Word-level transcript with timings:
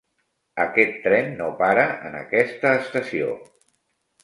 Aquest 0.63 0.97
tren 1.03 1.29
no 1.43 1.51
para 1.61 1.85
en 2.11 2.19
aquesta 2.23 2.75
estació. 2.81 3.31